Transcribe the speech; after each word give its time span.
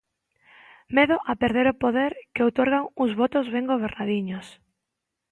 Medo 0.95 1.15
a 1.31 1.33
perder 1.41 1.65
o 1.73 1.79
poder 1.83 2.11
que 2.33 2.43
outorgan 2.45 2.83
uns 3.01 3.11
votos 3.21 3.45
ben 3.53 3.65
gobernadiños? 3.73 4.47